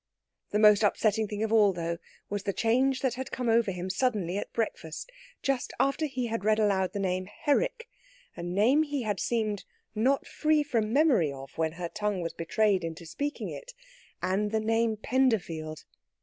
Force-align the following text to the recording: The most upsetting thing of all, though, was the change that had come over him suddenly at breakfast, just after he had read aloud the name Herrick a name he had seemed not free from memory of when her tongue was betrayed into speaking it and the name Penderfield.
The 0.49 0.57
most 0.57 0.81
upsetting 0.81 1.27
thing 1.27 1.43
of 1.43 1.53
all, 1.53 1.73
though, 1.73 1.99
was 2.27 2.41
the 2.41 2.53
change 2.53 3.01
that 3.01 3.13
had 3.13 3.29
come 3.31 3.47
over 3.47 3.69
him 3.69 3.87
suddenly 3.87 4.35
at 4.35 4.51
breakfast, 4.51 5.11
just 5.43 5.73
after 5.79 6.07
he 6.07 6.25
had 6.25 6.43
read 6.43 6.57
aloud 6.57 6.93
the 6.93 6.99
name 6.99 7.27
Herrick 7.43 7.87
a 8.35 8.41
name 8.41 8.81
he 8.81 9.03
had 9.03 9.19
seemed 9.19 9.63
not 9.93 10.25
free 10.25 10.63
from 10.63 10.91
memory 10.91 11.31
of 11.31 11.55
when 11.55 11.73
her 11.73 11.87
tongue 11.87 12.21
was 12.23 12.33
betrayed 12.33 12.83
into 12.83 13.05
speaking 13.05 13.49
it 13.51 13.73
and 14.23 14.49
the 14.49 14.59
name 14.59 14.97
Penderfield. 14.97 15.85